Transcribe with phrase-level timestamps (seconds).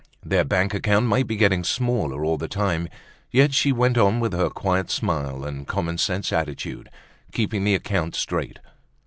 [0.25, 2.89] Their bank account might be getting smaller all the time,
[3.29, 6.89] yet she went on with her quiet smile and common sense attitude,
[7.31, 8.57] keeping the account straight.